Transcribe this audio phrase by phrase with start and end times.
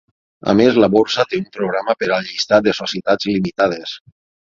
[0.53, 3.99] A més, la borsa té un programa per al llistat de Societats Limitades.